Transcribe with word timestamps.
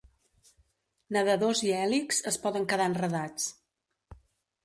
Nadadors 1.17 1.61
i 1.67 1.69
hèlix 1.81 2.23
es 2.33 2.39
poden 2.47 2.67
quedar 2.73 2.87
enredats. 2.93 3.49